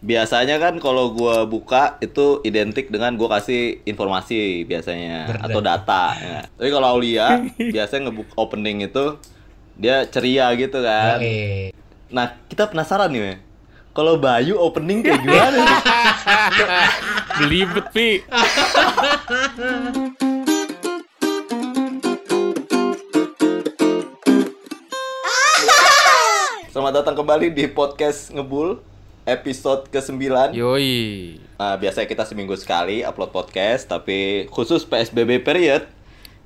[0.00, 5.44] biasanya kan kalau gua buka itu identik dengan gua kasih informasi biasanya Berdata.
[5.46, 6.04] atau data.
[6.16, 6.38] ya.
[6.56, 7.44] Tapi kalau Aulia
[7.76, 9.20] biasanya ngebuka opening itu
[9.76, 11.20] dia ceria gitu kan.
[11.20, 11.72] Oke.
[12.08, 13.36] Nah kita penasaran nih,
[13.92, 15.56] kalau Bayu opening kayak gimana?
[15.60, 15.68] nih?
[17.40, 18.08] Belibet, Pi.
[26.70, 28.89] Selamat datang kembali di podcast Ngebul
[29.24, 30.56] episode ke-9.
[30.56, 31.36] Yoi.
[31.56, 35.84] Nah, biasanya kita seminggu sekali upload podcast, tapi khusus PSBB period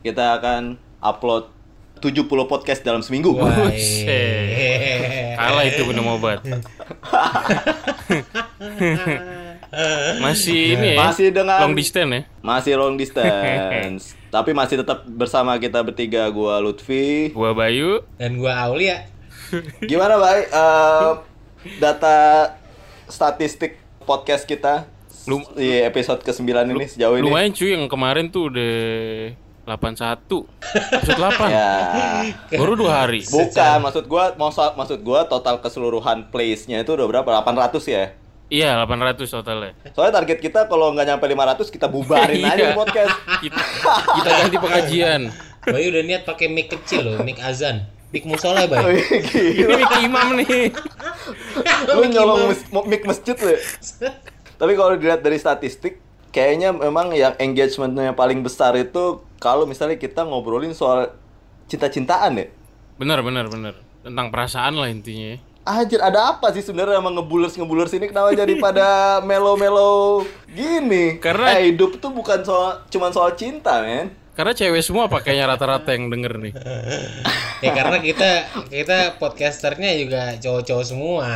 [0.02, 1.48] kita akan upload
[2.02, 3.33] 70 podcast dalam seminggu.
[5.38, 6.42] Kalah itu minum obat.
[10.22, 10.98] Masih ini ya.
[11.09, 12.20] Masih dengan- long distance ya.
[12.45, 17.34] Masih long distance, tapi masih tetap bersama kita bertiga gua Lutfi.
[17.34, 18.05] Gua Bayu.
[18.14, 19.09] Dan gua Aulia.
[19.83, 20.47] Gimana, Bay?
[20.47, 21.11] Eh,
[21.78, 22.16] data
[23.06, 24.84] statistik podcast kita
[25.24, 27.24] Lum- di episode ke-9 ini sejauh ini.
[27.24, 28.77] Lumayan cuy yang kemarin tuh udah
[29.64, 30.44] 81.
[30.92, 31.48] Episode 8.
[31.55, 31.72] Ya.
[32.55, 33.24] Baru dua hari.
[33.24, 33.48] Bukan,
[33.80, 37.24] maksud gua maksud maksud gua total keseluruhan plays-nya itu udah berapa?
[37.24, 38.05] 800 ya?
[38.46, 39.72] Iya, 800 totalnya.
[39.91, 42.77] Soalnya target kita kalau nggak nyampe 500 kita bubarin aja Iya.
[42.77, 43.16] podcast.
[43.42, 43.61] Kita,
[44.14, 45.20] kita ganti pengajian.
[45.64, 47.89] Bayu udah niat pakai mic kecil loh, mic azan.
[48.08, 49.00] Mic musola, Oh, Bay.
[49.33, 49.74] iya, Ini.
[49.74, 50.70] Miki Imam nih.
[51.86, 53.50] Lu nyolong mes- mo- mic masjid lu.
[53.50, 53.60] ya?
[54.54, 55.98] Tapi kalau dilihat dari statistik,
[56.30, 59.04] kayaknya memang yang engagementnya paling besar itu
[59.36, 61.12] kalau misalnya kita ngobrolin soal
[61.64, 62.46] cinta-cintaan ya.
[62.94, 63.74] Bener, bener, bener.
[64.00, 65.34] Tentang perasaan lah intinya.
[65.34, 65.38] ya.
[65.64, 68.88] Anjir, ada apa sih sebenarnya sama ngebulers ngebulers ini kenapa jadi pada
[69.28, 71.16] melo-melo gini?
[71.16, 74.12] Karena- eh, hidup tuh bukan soal cuman soal cinta, men.
[74.34, 76.54] Karena cewek semua pakainya rata-rata yang denger nih.
[77.64, 78.30] ya karena kita
[78.66, 81.30] kita podcasternya juga cowok-cowok semua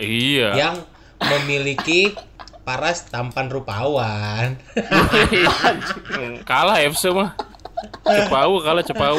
[0.00, 0.56] Iya.
[0.56, 0.74] yang
[1.20, 2.16] memiliki
[2.64, 4.56] paras tampan rupawan.
[6.48, 7.36] kalah FC mah.
[8.08, 9.16] Cepau kalah cepau.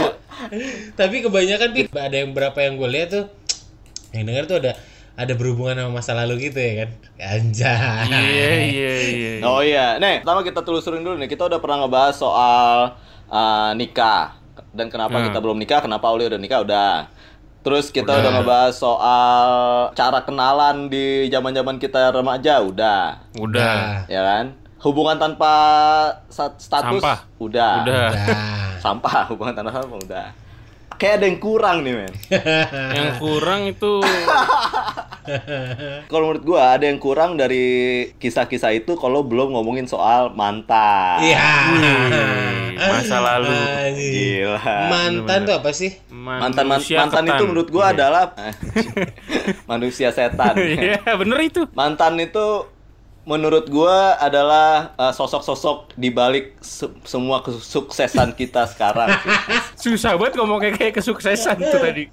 [0.97, 3.25] Tapi kebanyakan ada yang berapa yang gue lihat tuh
[4.11, 4.73] yang denger tuh ada
[5.15, 6.89] ada berhubungan sama masa lalu gitu ya kan.
[7.15, 8.07] Anjay.
[8.11, 9.31] Iya, iya, iya.
[9.43, 11.31] Oh iya, nih, pertama kita telusurin dulu nih.
[11.31, 14.35] Kita udah pernah ngebahas soal uh, nikah
[14.71, 15.31] dan kenapa Hmm.
[15.31, 17.07] kita belum nikah, kenapa Uli udah nikah udah.
[17.65, 19.47] Terus kita udah, ngebahas soal
[19.97, 24.05] cara kenalan di zaman-zaman kita remaja udah, Udah.
[24.05, 24.53] ya kan?
[24.77, 25.49] Hubungan tanpa
[26.29, 26.69] status
[27.01, 27.25] Sampah.
[27.41, 27.73] udah.
[27.81, 28.09] Udah.
[28.77, 30.27] Sampah, hubungan tanpa sampah udah.
[30.95, 32.13] Kayak ada yang kurang nih, men.
[32.97, 33.93] Yang kurang itu
[36.05, 37.65] Kalau menurut gua ada yang kurang dari
[38.15, 41.17] kisah-kisah itu kalau belum ngomongin soal mantan.
[41.19, 41.49] Iya.
[42.77, 43.49] Masa lalu.
[43.91, 44.61] Gila.
[44.87, 45.97] Mantan tuh apa sih?
[46.07, 47.35] mantan man- manusia mantan ketan.
[47.35, 47.93] itu menurut gua Iya.
[47.95, 48.23] adalah
[49.71, 50.53] manusia setan.
[50.55, 51.65] Iya, bener itu.
[51.71, 52.69] mantan itu
[53.25, 59.09] menurut gua adalah uh, sosok-sosok di balik se- semua kesuksesan kita sekarang.
[59.81, 62.05] Susah banget ngomong kayak kayak kesuksesan tuh tadi.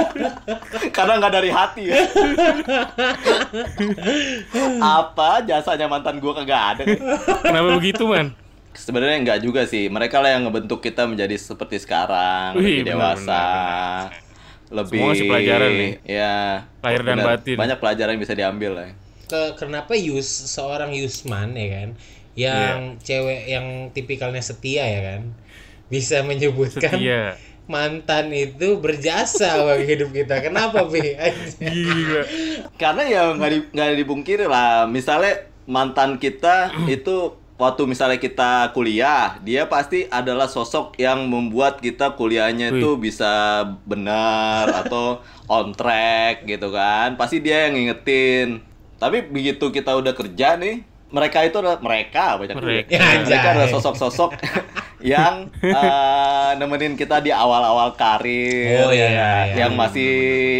[0.96, 2.04] Karena nggak dari hati ya.
[5.00, 6.82] Apa jasanya mantan gua kagak ada.
[7.40, 8.36] Kenapa begitu, Man?
[8.76, 9.88] Sebenarnya nggak juga sih.
[9.88, 13.44] Mereka lah yang ngebentuk kita menjadi seperti sekarang, Wih, lebih benar, dewasa.
[14.70, 15.92] Lebih Semua sih pelajaran nih.
[16.06, 16.36] Ya.
[16.84, 17.26] Lahir dan benar.
[17.34, 17.56] batin.
[17.58, 18.88] Banyak pelajaran yang bisa diambil lah.
[19.30, 21.88] Ke, kenapa Yus seorang Yusman ya kan
[22.34, 25.22] yang cewek yang tipikalnya setia ya kan
[25.86, 27.34] bisa menyebutkan Iya.
[27.66, 30.42] mantan itu berjasa bagi hidup kita.
[30.42, 31.14] Kenapa, Bi?
[31.58, 32.22] Gila.
[32.82, 34.90] Karena ya nggak di, nggak dipungkiri lah.
[34.90, 42.16] Misalnya mantan kita itu waktu misalnya kita kuliah, dia pasti adalah sosok yang membuat kita
[42.16, 47.14] kuliahnya itu bisa benar atau on track gitu kan.
[47.14, 48.66] Pasti dia yang ngingetin.
[49.00, 52.92] Tapi begitu kita udah kerja nih, mereka itu adalah mereka banyak Mereka.
[52.92, 54.30] Ya, mereka adalah sosok-sosok
[55.02, 60.12] yang eh, nemenin kita di awal-awal karir, Oh, iya, ya, iya, yang iya, masih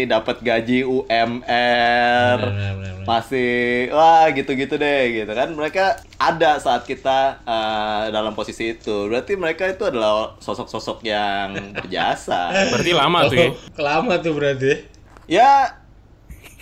[0.05, 2.89] dapat gaji UMR, Benar, benar, benar.
[3.01, 3.53] masih
[3.89, 5.85] wah gitu-gitu deh gitu kan mereka
[6.17, 12.91] ada saat kita eh, dalam posisi itu berarti mereka itu adalah sosok-sosok yang berjasa Berarti
[12.91, 13.47] lama tuh ya.
[13.47, 14.73] Oh, Kelama tuh berarti.
[15.27, 15.79] ya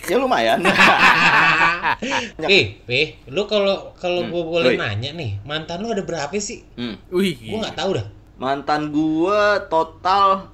[0.02, 0.58] ya lumayan
[2.42, 4.78] Eh, Pi, lu kalau kalau gua boleh Woi.
[4.78, 6.62] nanya nih, mantan lu ada berapa sih?
[6.74, 6.96] Hmm.
[7.10, 8.06] Wih, Gua nggak tahu dah.
[8.36, 10.48] mantan gua total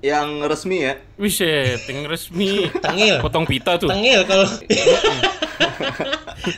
[0.00, 2.66] yang resmi ya Wiset, yang resmi.
[2.84, 3.22] Tengil.
[3.22, 3.88] Potong pita tuh.
[3.88, 4.44] Tengil kalau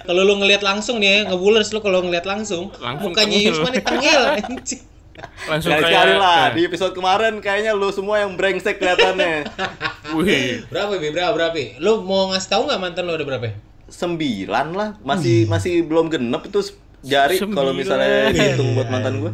[0.03, 2.75] Kalau lu ngelihat langsung nih, ya, ngebulers lu kalau ngelihat langsung.
[2.77, 3.53] Langsung Bukannya tengil.
[3.55, 4.21] Yusman tengil.
[5.47, 9.45] Langsung sekali kayak lah di episode kemarin kayaknya lu semua yang brengsek kelihatannya
[10.17, 10.67] Wih.
[10.67, 11.09] Berapa, Bi?
[11.09, 11.79] Berapa, berapa?
[11.79, 13.49] Lu mau ngasih tahu nggak mantan lu ada berapa?
[13.87, 16.59] sembilan lah masih masih belum genep itu
[17.01, 19.31] jari kalau misalnya dihitung buat mantan gue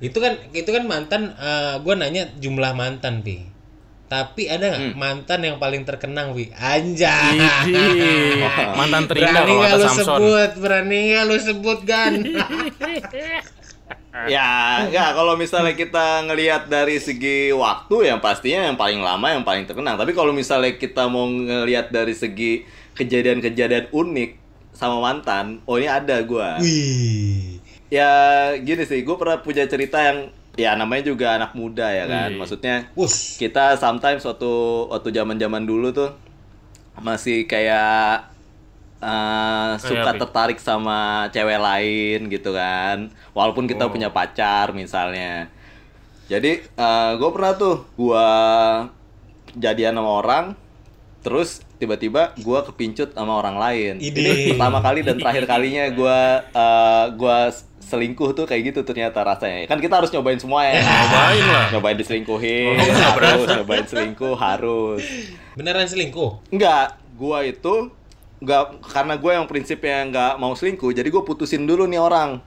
[0.00, 3.44] itu kan itu kan mantan eh, gua nanya jumlah mantan pi
[4.04, 4.96] tapi ada nggak Hmm.
[4.96, 7.40] mantan yang paling terkenang pi anjay.
[8.72, 10.04] Mantan terindah berani kalau nggak lu Samson.
[10.06, 12.12] sebut berani nggak lu sebut gan
[14.30, 19.42] ya ya kalau misalnya kita ngelihat dari segi waktu yang pastinya yang paling lama yang
[19.42, 22.64] paling terkenang tapi kalau misalnya kita mau ngelihat dari segi
[22.94, 24.30] kejadian-kejadian unik
[24.72, 27.58] sama mantan oh ini ada gue wih.
[27.92, 28.10] Ya
[28.58, 32.30] gini sih gue pernah punya cerita yang ya namanya juga anak muda ya kan?
[32.34, 32.38] Wih.
[32.38, 33.36] maksudnya Wus.
[33.38, 34.52] kita sometimes waktu
[34.90, 36.10] waktu zaman zaman dulu tuh
[37.02, 38.33] masih kayak
[39.04, 40.20] uh, suka apa?
[40.24, 43.12] tertarik sama cewek lain gitu kan.
[43.36, 45.52] Walaupun kita punya pacar misalnya.
[46.24, 46.64] Jadi
[47.20, 48.28] gue pernah tuh gue
[49.60, 50.44] jadian sama orang
[51.24, 53.94] terus tiba-tiba gue kepincut sama orang lain.
[53.96, 54.20] Ide.
[54.20, 56.18] ini pertama kali dan terakhir kalinya gue
[56.52, 57.48] uh, gua
[57.84, 59.64] selingkuh tuh kayak gitu ternyata rasanya.
[59.64, 60.80] Kan kita harus nyobain semua ya.
[60.84, 61.66] Cobain lah.
[61.72, 65.00] nyobain diselingkuhin Oh, harus nyobain selingkuh harus.
[65.56, 66.44] Beneran selingkuh?
[66.52, 67.88] Enggak, gua itu
[68.44, 72.44] enggak karena gue yang prinsipnya nggak mau selingkuh, jadi gue putusin dulu nih orang.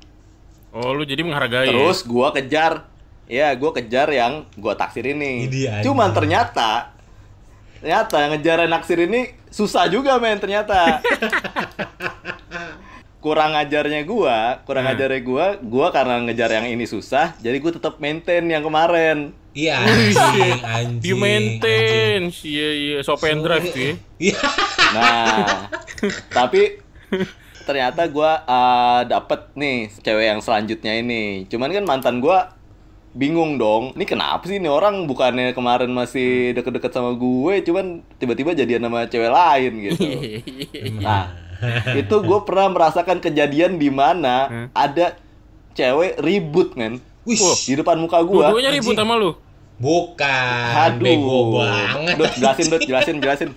[0.77, 1.73] Oh, lu jadi menghargai.
[1.73, 2.85] Terus gua kejar,
[3.25, 5.47] ya gua kejar yang gua taksir ini.
[5.47, 6.93] Ini dia, Cuman ternyata,
[7.81, 11.01] ternyata yang ngejar naksir ini susah juga men ternyata.
[13.17, 14.93] kurang ajarnya gua, kurang Hmm.
[14.93, 19.33] ajarnya gua, gua karena ngejar yang ini susah, jadi gua tetap maintain yang kemarin.
[19.57, 22.21] iya anjing anjing Di maintain.
[22.29, 22.97] Iya, iya.
[23.01, 23.97] So ya.
[24.21, 24.37] iya
[24.93, 25.65] Nah,
[26.29, 26.77] tapi
[27.65, 31.49] ternyata gua uh, dapet nih cewek yang selanjutnya ini.
[31.49, 32.53] Cuman kan mantan gua
[33.17, 33.97] bingung dong.
[33.97, 39.09] Ini kenapa sih ini orang bukannya kemarin masih deket-deket sama gue, cuman tiba-tiba jadian sama
[39.09, 40.05] cewek lain gitu.
[41.01, 41.33] Nah,
[42.01, 45.17] itu gue pernah merasakan kejadian di mana ada
[45.73, 47.35] cewek ribut men Wih,
[47.67, 48.55] di depan muka gua.
[48.55, 49.35] Dua-duanya ribut sama lu.
[49.77, 51.45] bukan bego Aduh.
[51.53, 53.49] banget Dut, jelasin, Dut, jelasin, jelasin.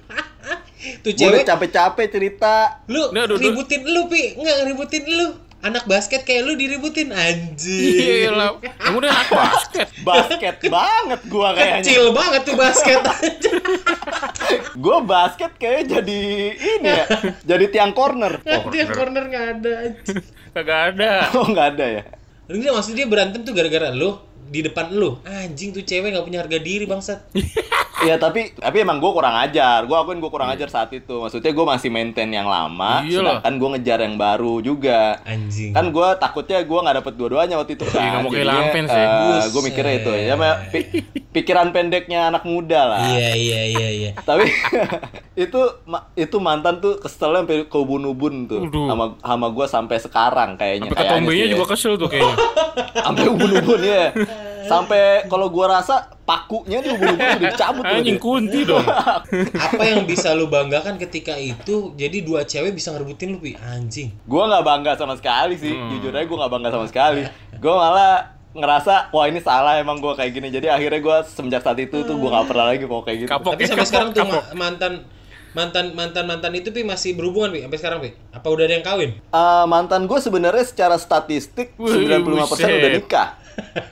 [1.06, 2.82] tuh Gue cewek capek-capek cerita.
[2.90, 5.26] lu Nggak, ributin lu pi nggak ngeributin lu
[5.60, 8.48] anak basket kayak lu diributin anjing Iya lah.
[8.60, 9.88] Kamu udah anak basket.
[10.08, 11.84] basket banget gua kayaknya.
[11.84, 13.00] kecil banget tuh basket
[14.84, 16.20] Gua basket kayaknya jadi
[16.56, 17.06] ini ya,
[17.44, 18.40] jadi tiang corner.
[18.72, 19.74] dia corner nggak ada.
[20.56, 21.12] Kagak ada.
[21.36, 22.02] Oh nggak ada ya?
[22.50, 26.42] Enggak maksud dia berantem tuh gara-gara lu di depan lu anjing tuh cewek nggak punya
[26.42, 27.30] harga diri bangsat
[28.00, 29.84] Iya tapi tapi emang gue kurang ajar.
[29.84, 31.20] Gue akuin gue kurang ajar saat itu.
[31.20, 35.20] Maksudnya gue masih maintain yang lama, Iya sedangkan gue ngejar yang baru juga.
[35.22, 38.08] anjing Kan gue takutnya gue nggak dapet dua-duanya waktu itu Iya, kan.
[38.10, 39.06] nggak mau kehilangan fans ya.
[39.46, 40.34] gue mikirnya itu ya,
[41.30, 43.06] pikiran pendeknya anak muda lah.
[43.08, 44.50] iya iya iya iya Tapi
[45.44, 48.86] itu ma- itu mantan tuh keselnya sampai ke ubun-ubun tuh Waduh.
[48.86, 50.86] sama sama gue sampai sekarang kayaknya.
[50.86, 51.52] Sampai kayaknya ketombenya sih ya.
[51.52, 52.36] juga kesel tuh kayaknya.
[53.06, 54.04] sampai ubun-ubun ya.
[54.60, 57.96] Sampai kalau gua rasa pakunya nih ubun-ubun udah dicabut tuh.
[57.96, 58.86] Anjing kunti dong.
[59.56, 64.14] apa yang bisa lu banggakan ketika itu jadi dua cewek bisa ngerebutin lu pi anjing
[64.24, 65.74] Gua nggak bangga sama sekali sih.
[65.74, 65.90] Hmm.
[65.92, 67.22] Jujur aja gua nggak bangga sama sekali.
[67.56, 68.14] Gua malah
[68.52, 70.48] ngerasa wah ini salah emang gua kayak gini.
[70.48, 73.28] Jadi akhirnya gua semenjak saat itu tuh gua nggak pernah lagi mau kayak gitu.
[73.28, 73.52] Kapok.
[73.52, 74.42] tapi sampai kapok, sekarang tuh kapok.
[74.44, 74.92] ma- mantan
[75.50, 78.86] mantan mantan mantan itu pi masih berhubungan pi sampai sekarang pi apa udah ada yang
[78.86, 82.70] kawin Eh, mantan gue sebenarnya secara statistik Wih, 95% buset.
[82.72, 83.28] udah nikah.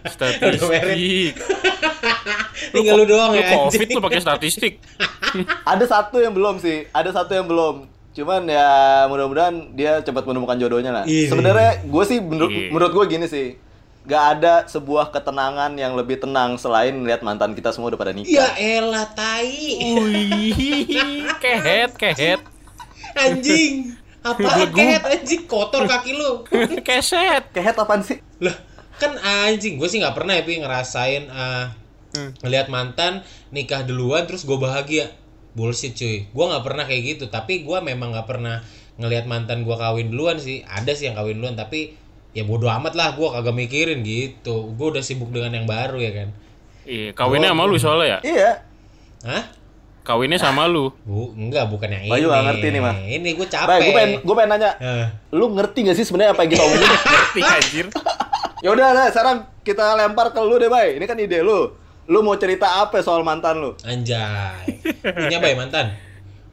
[0.06, 1.34] Statistik.
[2.72, 4.74] tinggal lu doang Lu ya covid anjing lu pakai statistik.
[5.66, 7.84] Ada satu yang belum sih, ada satu yang belum.
[8.12, 8.68] Cuman ya
[9.04, 11.04] mudah-mudahan dia cepat menemukan jodohnya lah.
[11.04, 11.28] Iya.
[11.28, 12.70] Sebenarnya gue sih menurut Iya.
[12.70, 13.46] menurut gue gini sih,
[14.08, 18.32] gak ada sebuah ketenangan yang lebih tenang selain lihat mantan kita semua udah pada nikah.
[18.32, 19.76] ya elah tai.
[20.00, 22.40] Wih, kehet, kehet.
[23.12, 23.92] anjing.
[24.24, 25.44] Apa kehet anjing.
[25.44, 26.40] Kotor kaki lu.
[26.88, 27.52] Keset.
[27.52, 28.24] Kehet apaan sih?
[28.40, 28.56] lah
[28.98, 31.70] kan anjing gue sih nggak pernah ya pi ngerasain ah,
[32.42, 33.22] ngelihat mantan
[33.54, 35.12] nikah duluan terus gue bahagia.
[35.52, 36.32] Bullshit cuy.
[36.32, 37.24] Gue nggak pernah kayak gitu.
[37.28, 38.64] Tapi gue memang nggak pernah
[38.96, 40.64] ngelihat mantan gue kawin duluan sih.
[40.64, 44.86] Ada sih yang kawin duluan tapi ya bodoh amat lah gue kagak mikirin gitu gue
[44.92, 46.28] udah sibuk dengan yang baru ya kan
[46.88, 48.18] Iya, kawinnya sama lu soalnya ya?
[48.24, 48.52] Iya.
[49.28, 49.44] Hah?
[50.08, 50.88] Kawinnya sama lu.
[51.04, 52.94] Bu, enggak bukan yang Bayu ini nggak ngerti nih, Mah.
[53.04, 55.06] ini gue capek Baik, gue pengen gue pengen nanya, Eh,
[55.36, 56.88] lu ngerti gak sih sebenarnya apa yang kita omongin?
[57.12, 57.86] Ngerti anjir.
[58.64, 60.96] ya udah, nah, sekarang kita lempar ke lu deh, Bay.
[60.96, 61.76] Ini kan ide lu.
[62.08, 63.76] Lu mau cerita apa soal mantan lu?
[63.84, 64.64] anjay
[65.04, 65.92] punya bay mantan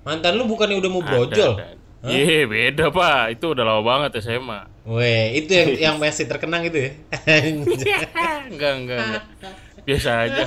[0.03, 1.55] mantan lu bukannya udah mau brojol.
[2.03, 3.39] Iya, beda, Pak.
[3.39, 4.75] Itu udah lama banget SMA.
[4.85, 6.91] Weh, itu yang yang masih terkenang itu ya.
[7.25, 8.05] Anjay.
[8.53, 9.23] enggak, enggak, enggak.
[9.81, 10.45] Biasa aja.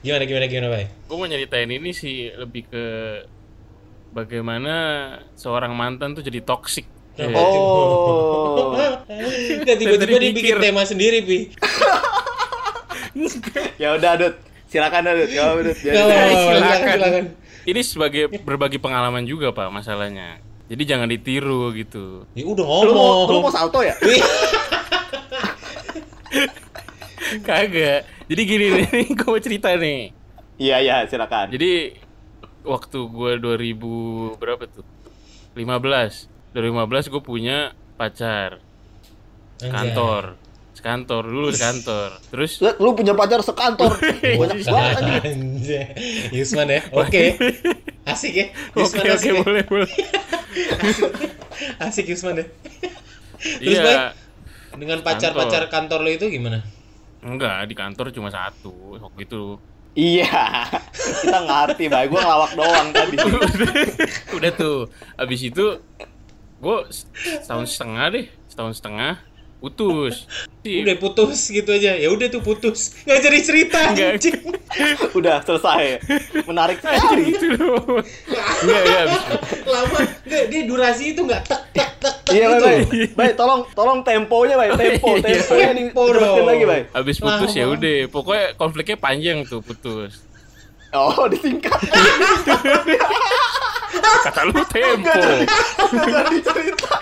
[0.00, 0.84] gimana gimana gimana, Bay?
[1.08, 2.84] Gue mau nyeritain ini sih lebih ke
[4.12, 4.74] bagaimana
[5.34, 6.84] seorang mantan tuh jadi toksik.
[7.16, 8.76] Eh, Oh.
[9.60, 10.56] Nggak tiba-tiba Tadi dia bikin mikir.
[10.60, 11.38] tema sendiri, Pi.
[13.82, 14.34] ya udah, Dut.
[14.68, 15.30] Silakan Dut.
[15.32, 15.76] Ya, Dut.
[15.76, 16.88] Silakan, silakan.
[16.92, 17.24] silakan.
[17.60, 20.40] Ini sebagai berbagi pengalaman juga pak masalahnya.
[20.70, 22.30] Jadi jangan ditiru gitu.
[22.38, 23.42] Ya udah Lu mau, lu ngomong.
[23.42, 23.98] mau salto ya?
[27.42, 28.06] Kagak.
[28.30, 28.86] Jadi gini nih,
[29.18, 30.14] gue mau cerita nih.
[30.60, 31.50] Iya, iya, silakan.
[31.50, 31.98] Jadi
[32.62, 34.86] waktu gue 2000 berapa tuh?
[35.58, 36.54] 15.
[36.54, 37.58] 2015 gue punya
[37.96, 38.62] pacar
[39.58, 40.38] kantor.
[40.70, 42.08] Sekantor dulu sekantor.
[42.30, 43.98] Terus Lu, lu punya pacar sekantor.
[44.40, 45.22] Banyak banget.
[46.30, 46.80] Yusman ya.
[46.94, 47.34] Oke.
[48.06, 48.46] Asik ya.
[48.72, 49.42] Oke Yusman oke asik ya.
[49.42, 49.90] boleh boleh.
[51.84, 52.46] Asik Yusman ya.
[53.40, 53.82] Terus, Iya.
[53.82, 53.96] Bay?
[54.80, 56.62] Dengan pacar-pacar kantor lo itu gimana?
[57.20, 59.60] Enggak, di kantor cuma satu waktu itu.
[59.92, 60.64] Iya.
[61.24, 62.06] Kita ngerti, Bay.
[62.06, 63.16] Gua ngelawak doang tadi.
[64.36, 64.88] Udah tuh.
[65.18, 65.64] Habis itu
[66.60, 66.76] gue
[67.16, 69.16] setahun setengah deh, setahun setengah
[69.60, 70.24] putus.
[70.60, 71.92] Udah putus gitu aja.
[71.92, 72.96] Ya udah tuh putus.
[73.04, 74.10] Nggak jadi cerita Nggak.
[74.16, 74.38] anjing.
[75.18, 76.00] Udah selesai.
[76.44, 77.22] Menarik sekali.
[77.30, 78.00] gitu loh.
[78.64, 79.04] Ya
[79.62, 79.98] Lama.
[80.24, 82.64] Nggak, dia durasi itu nggak tek tek tek tek Iya, gitu.
[82.64, 82.78] Bay.
[83.12, 84.72] Bay, tolong tolong temponya, Bay.
[84.72, 85.44] Tempo, Iya.
[85.44, 86.82] temponya Tempo lagi, Bay.
[86.90, 88.08] habis putus ya udah.
[88.08, 90.24] Pokoknya konfliknya panjang tuh putus.
[90.90, 91.70] Oh, disingkat.
[94.22, 95.06] Kata lu tempo.
[95.92, 96.92] Jadi cerita.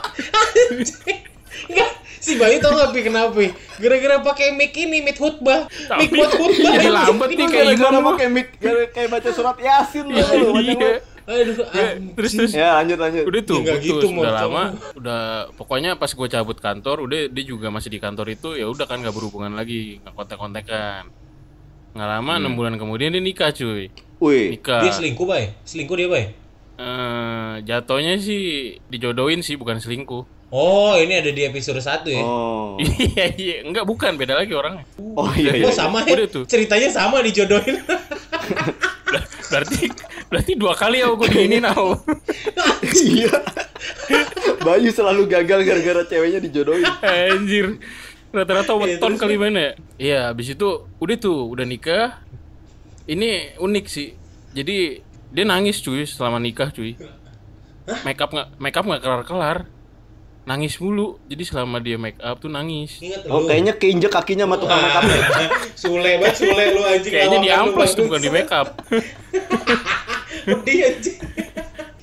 [2.19, 3.39] Si Bayu tau gak Pi kenapa?
[3.77, 5.71] Gara-gara pakai mic ini, mic khutbah.
[5.97, 6.73] Mic buat khutbah.
[6.73, 8.07] jadi lambat nih kayak Gara-gara Imam.
[8.11, 8.47] pakai mic,
[8.89, 10.51] kayak baca surat Yasin banyak Iya.
[10.51, 11.03] banget.
[11.29, 13.23] Aduh, Ya, terus terus Ya, lanjut lanjut.
[13.23, 14.25] udah tuh Ya, gitu, udah Mon.
[14.25, 14.63] lama
[14.95, 15.21] udah
[15.55, 18.97] pokoknya pas gue cabut kantor udah dia juga masih di kantor itu ya udah kan
[18.99, 21.13] nggak berhubungan lagi nggak kontak kontekan
[21.93, 24.57] nggak lama enam bulan kemudian dia nikah cuy Wih.
[24.57, 25.53] nikah Dia selingkuh, Bay?
[25.63, 26.25] Selingkuh dia, Bay?
[26.77, 28.43] Eh, jatuhnya sih
[28.87, 32.25] dijodohin sih bukan selingkuh Oh, ini ada di episode 1 ya?
[32.25, 32.81] Oh.
[33.05, 35.69] iya iya enggak bukan beda lagi orangnya Oh iya iya.
[35.69, 36.17] Oh, sama ya?
[36.17, 36.45] Udah tuh.
[36.49, 37.85] Ceritanya sama dijodohin.
[39.49, 39.89] berarti
[40.29, 41.97] berarti dua kali aku gue diinin aku
[42.85, 43.33] Iya.
[44.61, 46.85] Bayu selalu gagal gara-gara ceweknya dijodohin.
[47.01, 47.81] anjir
[48.29, 52.21] rata-rata Iya, weton kali mana ya iya habis itu udah tuh udah nikah
[53.05, 54.13] ini unik sih
[54.53, 56.93] jadi dia nangis cuy selama nikah cuy
[58.05, 59.59] make up nggak make up nggak kelar kelar
[60.49, 63.47] nangis mulu jadi selama dia make up tuh nangis Ingat Oh, lu.
[63.47, 65.05] kayaknya keinjek kakinya sama tukang makeup.
[65.79, 67.13] Sule banget, Sule lu anjing.
[67.13, 68.81] kayaknya di amplas tuh bukan di make up
[70.49, 71.17] anjing.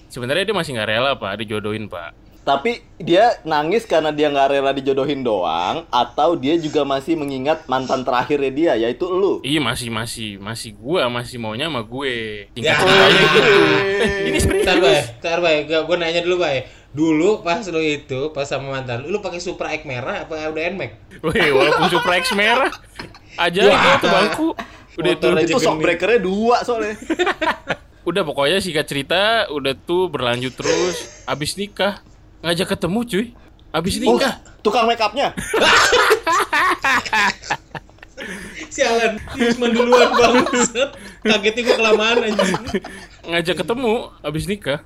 [0.07, 2.13] sebenarnya dia masih nggak rela pak dijodohin pak
[2.45, 8.05] Tapi dia nangis karena dia nggak rela dijodohin doang, atau dia juga masih mengingat mantan
[8.05, 9.41] terakhirnya dia, yaitu lu.
[9.41, 12.77] iya masih masih masih gua masih maunya sama gue Ya.
[12.77, 13.39] tingkat ceritanya gitu
[14.29, 14.93] ini serius Bentar, Bay.
[15.09, 15.55] Bentar, Bay.
[15.65, 16.69] Gue nanya dulu, Bay.
[16.95, 20.63] Dulu pas lu itu, pas sama mantan lu, lu pakai Supra X merah apa udah
[20.71, 21.19] NMAX?
[21.27, 22.71] Wih, walaupun Supra X merah
[23.35, 23.75] aja Wah.
[23.75, 24.47] itu tuh bangku.
[24.95, 26.95] Udah aja Itu shock breakernya dua soalnya.
[28.09, 31.27] udah pokoknya singkat cerita, udah tuh berlanjut terus.
[31.27, 31.99] Abis nikah
[32.39, 33.25] ngajak ketemu cuy.
[33.75, 35.35] Abis Oh, nikah tukang makeupnya.
[38.71, 40.95] Sialan, Yusman duluan banget.
[41.27, 42.55] Kagetnya gue kelamaan anjing.
[43.27, 44.79] ngajak ketemu abis nikah.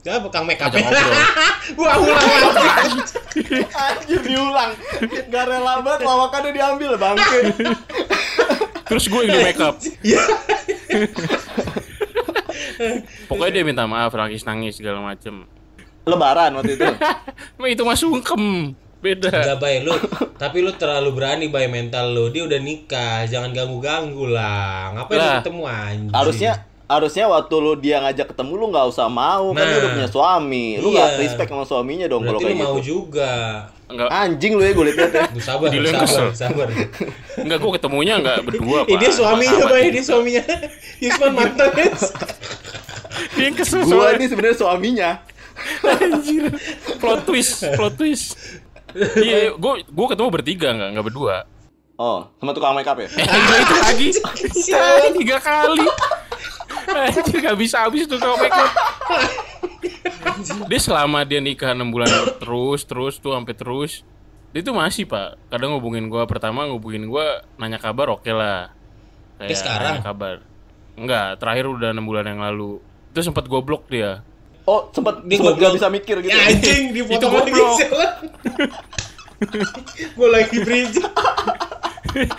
[0.00, 0.70] Siapa Kang make up?
[0.70, 2.22] Wah, ulang
[2.54, 3.00] lagi.
[3.68, 4.70] Anjir diulang.
[5.28, 7.40] Gak rela banget lawakannya diambil bangke.
[8.86, 9.74] Terus gue yang di make up.
[10.00, 10.22] Iya.
[13.26, 15.42] Pokoknya dia minta maaf, nangis nangis segala macem.
[16.06, 16.86] Lebaran waktu itu.
[17.58, 18.76] Nah, itu mah sungkem.
[18.96, 19.28] Beda.
[19.28, 19.92] Enggak bay lu,
[20.36, 22.30] tapi lu terlalu berani bay mental lu.
[22.30, 24.94] Dia udah nikah, jangan ganggu-ganggu lah.
[24.94, 25.36] Ngapain lu Lah.
[25.42, 26.14] ketemu anjing?
[26.14, 26.52] Harusnya
[26.86, 29.80] harusnya waktu lu dia ngajak ketemu lu nggak usah mau kan lu Nah.
[29.80, 30.94] udah punya suami lu Iya.
[30.94, 33.32] nggak respect sama suaminya dong kalau lu kayak mau gitu juga.
[33.86, 36.66] Enggak, anjing lu ya gue liat ya Bu, sabar, lu sabar, sabar.
[37.36, 38.98] enggak gue ketemunya enggak berdua, Pak.
[38.98, 40.42] Dia suaminya, bay, dia suaminya.
[40.98, 41.70] Yusman mantan.
[43.32, 45.10] Dia yang kesel gue ini sebenarnya suaminya
[45.82, 46.50] Anjir.
[46.96, 48.34] Plot twist, plot twist.
[49.16, 51.36] Iya, gue gue ketemu bertiga enggak, enggak berdua.
[51.96, 54.08] oh sama tukang makeup ya Eh, enggak itu lagi.
[55.16, 55.86] Tiga kali.
[57.10, 58.38] Anjir gak bisa habis tuh up.
[60.68, 64.04] Dia selama dia nikah 6 bulan terus terus tuh sampai terus.
[64.52, 65.36] Dia tuh masih, Pak.
[65.52, 68.72] Kadang ngubungin gua pertama ngubungin gua nanya kabar oke lah.
[69.36, 70.00] Tapi sekarang?
[70.00, 70.36] nanya kabar.
[70.96, 72.80] Enggak, terakhir udah 6 bulan yang lalu.
[73.12, 74.24] Itu sempat gua blok dia.
[74.66, 75.62] oh sempet Dia sempet goblok.
[75.62, 77.78] gak bisa mikir gitu Ya anjing, di Itu foto lagi goblok.
[80.16, 80.96] Gue lagi bridge.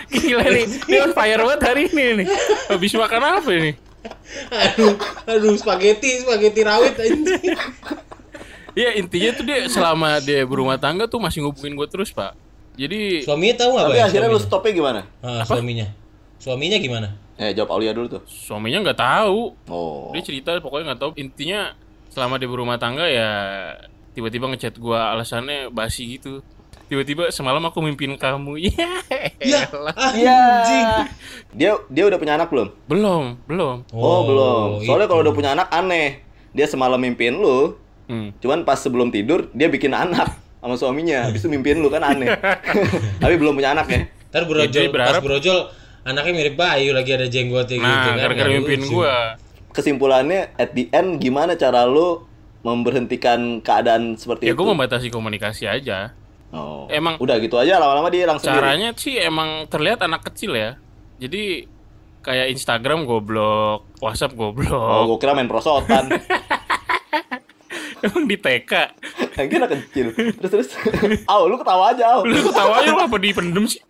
[0.10, 2.28] Gila nih, dia on fire banget hari ini nih.
[2.74, 3.72] Habis makan apa ini?
[4.52, 4.94] Aduh
[5.26, 7.56] aduh spaghetti spaghetti rawit anjing
[8.78, 12.38] Iya intinya tuh dia selama dia berumah tangga tuh masih ngubungin gue terus pak.
[12.78, 15.02] Jadi suaminya tahu nggak Tapi Bay, akhirnya lu stopnya gimana?
[15.18, 15.90] Ah, suaminya
[16.38, 17.10] suaminya gimana
[17.42, 18.22] Eh, jawab Aulia dulu tuh.
[18.30, 19.58] suaminya nggak tahu.
[19.66, 20.14] Oh.
[20.14, 21.12] Dia cerita pokoknya nggak tahu.
[21.18, 21.74] Intinya
[22.14, 23.30] selama dia berumah tangga ya
[24.14, 26.46] tiba-tiba ngechat gue alasannya basi gitu.
[26.88, 28.56] Tiba-tiba semalam aku mimpin kamu.
[29.38, 29.64] Iya.
[30.14, 30.40] Iya.
[31.52, 32.68] Dia dia udah punya anak belum?
[32.86, 33.86] Belum, belum.
[33.90, 34.68] Oh, belum.
[34.82, 36.20] Soalnya kalau udah punya anak aneh.
[36.52, 38.32] Dia semalam mimpiin lu, Hmm.
[38.38, 41.28] cuman pas sebelum tidur dia bikin anak sama suaminya.
[41.28, 42.34] Habis itu mimpiin lu kan aneh.
[43.22, 44.02] Tapi belum punya anak ya.
[44.28, 45.60] ntar Ya, brojol dia berharap- pas brojol
[46.04, 48.92] anaknya mirip Bayu lagi ada jenggotnya gitu Nah, kan gara-gara nggak mimpin lucu.
[48.98, 49.16] gue.
[49.72, 52.26] Kesimpulannya at the end gimana cara lu
[52.62, 54.58] memberhentikan keadaan seperti Ya itu?
[54.58, 56.12] gue membatasi komunikasi aja.
[56.50, 56.88] Oh.
[56.88, 58.48] Emang- udah gitu aja lama-lama dia sendiri.
[58.56, 60.80] Caranya sih emang terlihat anak kecil ya.
[61.18, 61.68] Jadi
[62.20, 65.08] kayak Instagram goblok, WhatsApp Oh, goblok.
[65.08, 66.08] gua kira main prosotan.
[67.98, 68.72] Emang di TK.
[69.34, 70.06] Yang kira kecil.
[70.14, 70.70] Terus terus.
[71.26, 72.22] Aw, lu ketawa aja, aw.
[72.22, 73.82] Lu ketawa aja lu apa dipendem sih?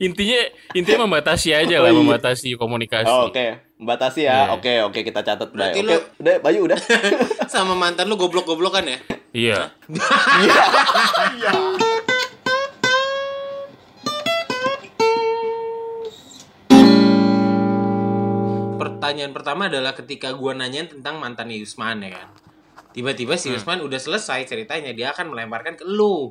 [0.00, 0.40] Intinya
[0.72, 1.98] intinya membatasi aja Oh, lah, iya.
[2.00, 3.04] membatasi komunikasi.
[3.06, 4.48] Oh, Oke, membatasi ya.
[4.48, 4.56] Iya.
[4.56, 5.76] Oke, oke kita catat Bay.
[5.76, 6.78] Berarti Oke, lu- udah Bayu udah.
[7.52, 8.98] sama mantan lu goblok-goblokan ya
[9.30, 9.58] Iya.
[19.10, 22.30] pertanyaan pertama adalah ketika gua nanyain tentang mantan Yusman ya kan.
[22.90, 23.42] Tiba-tiba Hmm.
[23.42, 26.30] si Yusman udah selesai ceritanya, dia akan melemparkan ke lu.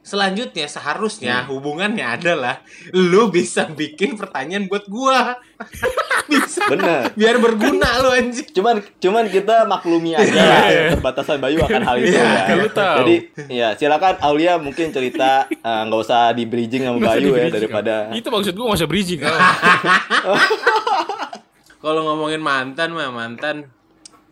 [0.00, 1.50] Selanjutnya seharusnya Hmm.
[1.52, 2.58] hubungannya adalah
[2.90, 5.38] lu bisa bikin pertanyaan buat gua.
[6.28, 6.66] bisa.
[6.66, 7.14] Bener.
[7.14, 8.50] Biar berguna lu anjing.
[8.50, 12.54] Cuman cuman kita maklumi aja lah keterbatasan Bayu akan hal itu Iya, ya.
[12.56, 12.96] lu tahu.
[12.98, 13.16] Jadi
[13.48, 17.46] ya silakan Aulia mungkin cerita eh, nggak usah di bridging sama Nggak usah Bayu ya
[17.48, 19.22] daripada Itu maksud gua masa bridging.
[21.78, 23.70] Kalau ngomongin mantan mah mantan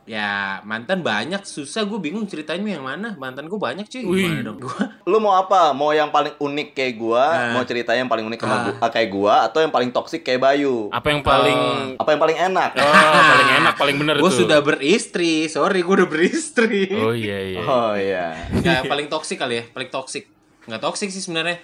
[0.03, 4.23] ya mantan banyak susah gue bingung ceritanya yang mana mantan gue banyak cuy Wih.
[4.23, 4.79] gimana dong gue
[5.11, 5.71] lu mau apa?
[5.73, 7.53] Mau yang paling unik kayak gua, Nah.
[7.55, 8.63] mau ceritanya yang paling unik sama Ah.
[8.73, 10.91] gua, kayak gua atau yang paling toksik kayak Bayu?
[10.91, 11.59] Apa yang paling
[11.97, 12.71] Apa yang paling enak?
[12.77, 12.87] Oh,
[13.27, 17.61] paling enak, paling bener gue sudah beristri sorry gue udah beristri Oh iya iya.
[17.61, 18.27] Oh iya.
[18.57, 20.31] ya paling toksik kali ya paling toksik
[20.67, 21.59] nggak toksik sih sebenarnya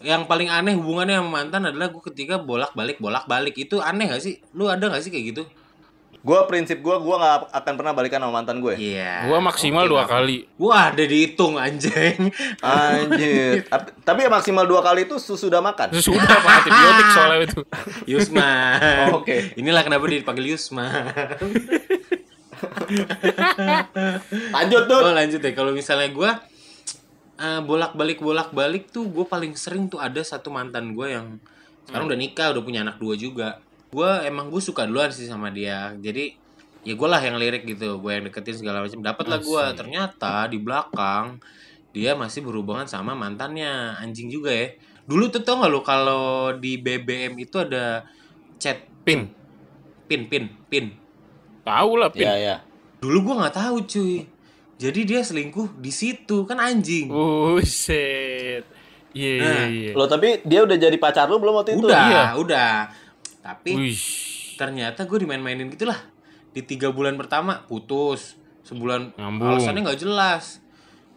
[0.00, 4.08] yang paling aneh hubungannya sama mantan adalah gue ketika bolak balik bolak balik itu aneh
[4.08, 5.44] gak sih lu ada gak sih kayak gitu
[6.20, 8.76] Gua prinsip gua gua nggak akan pernah balikan sama mantan gue.
[8.76, 10.12] iya Gua maksimal Oke, dua Bang.
[10.20, 10.44] kali.
[10.60, 12.28] Wah, ada dihitung anjing.
[12.60, 13.64] Anjir.
[13.72, 15.96] tapi, tapi maksimal dua kali itu sesudah makan.
[15.96, 17.60] Sudah Pak antibiotik soalnya itu.
[18.12, 18.52] Yusma.
[19.08, 19.56] Oh, oke.
[19.56, 20.92] Inilah kenapa dia dipanggil Yusma.
[24.52, 25.00] Lanjut tuh.
[25.00, 25.56] oh, lanjut deh.
[25.56, 26.12] Kalau misalnya
[27.40, 31.40] eh, bolak-balik bolak-balik tuh gue paling sering tuh ada satu mantan gue yang
[31.88, 33.58] sekarang udah nikah, udah punya anak dua juga.
[33.90, 35.96] Gue emang gue suka duluan sih sama dia.
[35.98, 36.38] Jadi
[36.86, 39.02] ya gue lah yang lirik gitu, gue yang deketin segala macam.
[39.02, 39.64] Dapatlah gue.
[39.74, 41.42] Ternyata di belakang
[41.90, 44.70] dia masih berhubungan sama mantannya, anjing juga ya.
[45.10, 48.06] Dulu tuh tau gak lo kalau di BBM itu ada
[48.62, 49.26] chat Pin.
[50.06, 50.94] pin pin pin.
[51.66, 52.26] Tahu lah pin.
[52.26, 52.56] Ya ya.
[53.02, 54.29] Dulu gua nggak tahu cuy.
[54.80, 57.12] Jadi dia selingkuh di situ kan anjing.
[57.12, 58.64] Buset.
[59.10, 59.92] Iya iya Nah, iya.
[59.92, 61.84] Lo tapi dia udah jadi pacar lu belum waktu itu?
[61.84, 62.24] udah, iya.
[62.32, 62.74] udah.
[63.40, 64.00] Tapi Wih.
[64.56, 65.98] ternyata gue dimain-mainin gitulah.
[66.50, 69.52] Di tiga bulan pertama putus, sebulan Nyambung.
[69.52, 70.58] alasannya nggak jelas.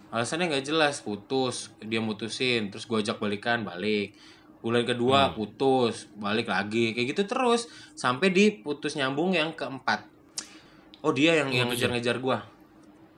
[0.10, 4.14] Alasannya nggak jelas, putus, dia mutusin, terus gue ajak balikan, balik.
[4.60, 5.36] Bulan kedua Hmm.
[5.36, 10.06] putus, balik lagi, kayak gitu terus sampai di putus nyambung yang keempat.
[11.00, 12.48] Oh dia yang yang ngejar-ngejar gua,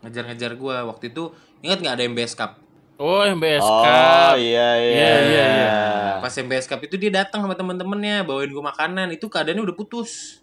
[0.06, 2.52] ngejar-ngejar gua waktu itu ingat nggak ada MBS Cup?
[2.96, 4.38] Oh MBS Oh Cup.
[4.38, 4.94] iya iya.
[4.94, 5.74] Iya, iya, iya.
[6.18, 10.40] Pas MBS Cup itu dia datang sama temen-temennya bawain gua makanan, itu keadaannya udah putus.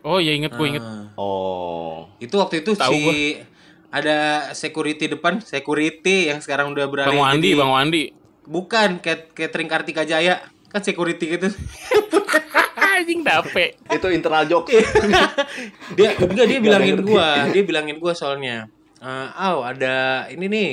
[0.00, 0.82] Oh iya inget gue inget.
[0.82, 2.10] Nah, Oh.
[2.18, 3.38] itu waktu itu Tahu si
[3.88, 4.16] ada
[4.50, 8.02] security depan, security yang sekarang udah beralih Bang Wandi, jadi- Bang Wandi.
[8.42, 11.46] bukan cat catering Kartika Jaya kan security gitu.
[13.12, 13.66] Anjing dape.
[13.92, 14.72] Itu internal jokes.
[15.96, 18.64] dia enggak dia bilangin gua, dia bilangin gua soalnya.
[19.04, 20.70] Eh, "Aw, ada ini nih.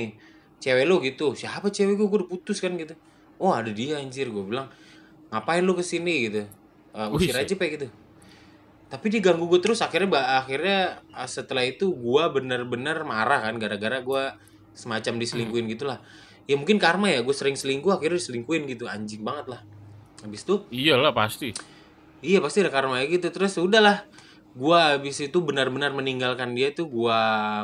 [0.63, 1.35] Cewek lu gitu.
[1.35, 2.07] Siapa cewek gua?
[2.07, 2.95] Gua udah putus kan gitu."
[3.39, 4.67] Oh, ada dia anjir gua bilang.
[5.35, 6.47] "Ngapain lu ke sini gitu?"
[6.95, 7.91] "Eh, usir aja pe gitu.
[8.89, 14.01] Tapi dia ganggu gue terus akhirnya akhirnya ah, setelah itu gua bener-bener marah kan gara-gara
[14.01, 14.33] gua
[14.73, 16.01] semacam diselingkuhin gitulah.
[16.49, 19.61] Ya mungkin karma ya, gue sering selingkuh akhirnya diselingkuhin gitu anjing banget lah.
[20.25, 21.53] Habis itu Iyalah pasti.
[22.19, 24.03] Iya pasti ada karma gitu terus udahlah
[24.51, 27.19] gua habis itu benar-benar meninggalkan dia tuh gua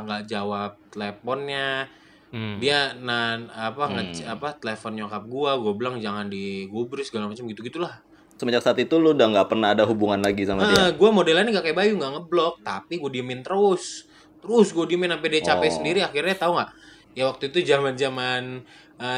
[0.06, 1.90] nggak jawab teleponnya
[2.36, 2.60] Hmm.
[2.60, 7.64] dia nan apa nge apa telepon nyokap gua gua bilang jangan digubris segala macam gitu
[7.64, 8.04] gitulah
[8.36, 10.76] semenjak saat itu lu udah nggak pernah ada hubungan lagi sama dia.
[10.76, 14.04] Ah, gue modelannya nggak kayak Bayu nggak ngeblok, tapi gue diemin terus,
[14.44, 15.76] terus gue diemin sampai dia capek Oh.
[15.80, 16.00] sendiri.
[16.04, 16.70] Akhirnya tahu nggak?
[17.16, 18.44] Ya waktu itu zaman zaman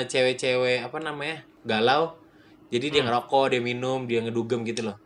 [0.05, 2.21] cewek-cewek apa namanya galau,
[2.69, 2.93] jadi Hmm.
[2.93, 4.97] dia ngerokok, dia minum, dia ngedugem gitu loh.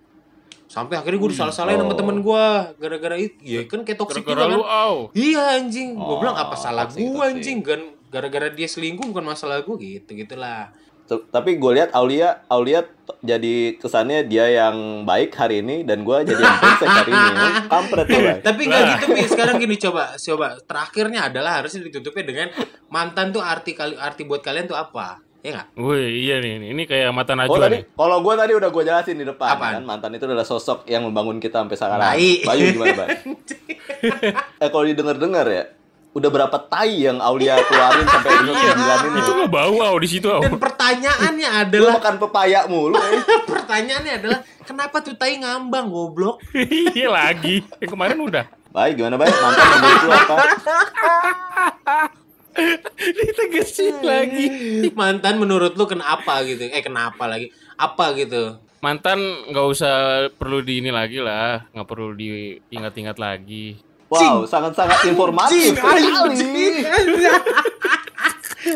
[0.72, 2.00] Sampai akhirnya gue disalah-salahin sama Oh.
[2.00, 2.46] temen gue
[2.80, 3.36] gara-gara itu.
[3.44, 4.56] Ya kan kayak toksik juga Gara-gara kan.
[4.56, 4.96] lu au.
[5.12, 9.26] Iya anjing, gue Oh, bilang apa salah toxic, gue anjing kan gara-gara dia selingkuh bukan
[9.26, 10.72] masalah gue gitu gitulah.
[11.12, 12.88] Tapi gue lihat Aulia, Aulia
[13.20, 17.48] jadi kesannya dia yang baik hari ini dan gue jadi yang brengsek hari ini.
[17.74, 18.40] Kampret tuh, Bay.
[18.40, 19.22] Tapi nggak gitu Mi.
[19.28, 22.48] Sekarang gini coba, coba terakhirnya adalah harusnya ditutupnya dengan
[22.88, 25.20] mantan tuh arti kali arti buat kalian tuh apa?
[25.42, 25.68] Ya nggak?
[25.74, 26.70] Wih, iya nih.
[26.70, 27.84] Ini kayak mata Oh najwa tadi, nih.
[27.92, 29.74] kalau gue tadi udah gue jelasin di depan Apaan?
[29.74, 31.98] kan mantan itu adalah sosok yang membangun kita sampai sekarang.
[32.00, 32.40] Baik.
[32.46, 33.10] Bayu gimana, Bay?
[34.62, 35.64] eh kalau didengar-dengar ya,
[36.12, 39.18] udah berapa tai yang Aulia keluarin sampai episode 9 ini.
[39.18, 40.46] Itu nggak bau au di situ au.
[40.46, 43.22] Dan pertanyaannya Lu adalah makan pepaya mulu, eh.
[43.58, 46.38] pertanyaannya adalah kenapa tuh tai ngambang goblok?
[46.94, 47.66] Iya lagi.
[47.82, 48.46] Yang kemarin udah.
[48.70, 49.34] Baik, gimana baik?
[49.34, 50.36] Mantan menurut lu apa?
[53.18, 54.46] Ditegesin lagi.
[54.94, 56.68] Mantan menurut lu kenapa gitu?
[56.68, 57.50] Eh kenapa lagi?
[57.80, 58.60] Apa gitu?
[58.82, 59.22] Mantan
[59.54, 59.94] nggak usah
[60.34, 63.78] perlu di ini lagi lah, nggak perlu diingat-ingat lagi.
[64.12, 66.04] Wow, sangat-sangat informatif sekali.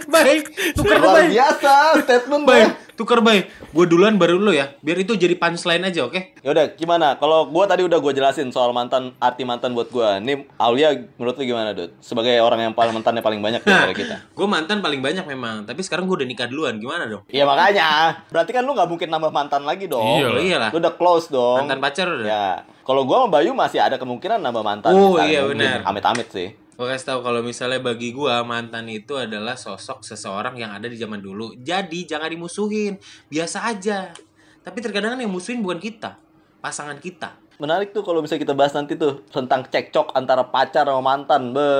[0.10, 3.00] Baik, tukar Luar biasa statement Baik, Bay.
[3.04, 3.52] tukar baik.
[3.76, 6.40] Gue duluan baru lu ya, biar itu jadi punchline aja, oke?
[6.40, 7.20] Yaudah, gimana?
[7.20, 10.24] Kalau gua tadi udah gua jelasin soal mantan, arti mantan buat gua.
[10.24, 11.92] Nih, Aulia menurut lu gimana, Dut?
[12.00, 14.16] Sebagai orang yang paling mantannya paling banyak di antara kita.
[14.38, 16.80] Gue mantan paling banyak memang, tapi sekarang gue udah nikah duluan.
[16.80, 17.24] Gimana dong?
[17.28, 18.20] Iya makanya.
[18.32, 20.04] Berarti kan lu nggak mungkin nambah mantan lagi dong.
[20.04, 20.42] Iya lah.
[20.42, 20.70] iyalah.
[20.72, 21.66] Lu udah close dong.
[21.66, 22.28] Mantan pacar udah.
[22.28, 22.48] Ya.
[22.86, 24.94] Kalau gua sama Bayu masih ada kemungkinan nambah mantan.
[24.94, 25.82] Oh, iya, benar.
[25.88, 26.54] Amit-amit sih.
[26.76, 31.00] Gue kasih tahu kalau misalnya bagi gua mantan itu adalah sosok seseorang yang ada di
[31.00, 31.56] zaman dulu.
[31.56, 33.00] Jadi jangan dimusuhin,
[33.32, 34.12] biasa aja.
[34.60, 36.20] Tapi terkadang kan yang musuhin bukan kita,
[36.60, 37.40] pasangan kita.
[37.56, 41.56] Menarik tuh kalau bisa kita bahas nanti tuh tentang cekcok antara pacar sama mantan.
[41.56, 41.72] Be.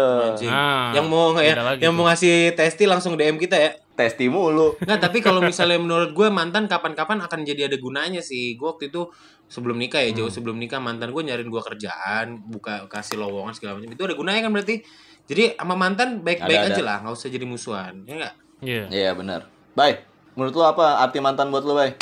[0.48, 2.00] Nah, yang mau ya, yang tuh.
[2.00, 3.76] mau ngasih testi langsung DM kita ya.
[3.96, 4.76] Testi mulu.
[4.84, 8.60] Nggak, tapi kalau misalnya menurut gue mantan kapan-kapan akan jadi ada gunanya sih.
[8.60, 9.08] Gue waktu itu
[9.48, 13.80] sebelum nikah ya, jauh sebelum nikah mantan gue nyariin gue kerjaan, buka kasih lowongan segala
[13.80, 13.96] macam.
[13.96, 14.84] Itu ada gunanya kan berarti.
[15.26, 18.04] Jadi sama mantan baik-baik aja lah, nggak usah jadi musuhan.
[18.04, 18.36] Ya nggak?
[18.62, 18.84] Iya.
[18.92, 19.48] Iya benar.
[19.74, 20.04] Bay,
[20.36, 21.96] menurut lu apa arti mantan buat lu, Bay?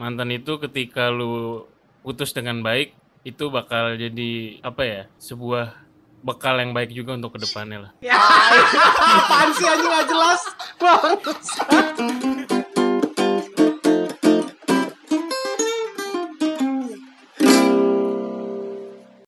[0.00, 1.68] Mantan itu ketika lu
[2.00, 5.02] putus dengan baik, itu bakal jadi apa ya?
[5.20, 5.87] Sebuah
[6.22, 7.90] bekal yang baik juga untuk ke depannya lah.
[9.18, 10.40] Apaan sih anjing nggak jelas?
[10.78, 12.64] Bang.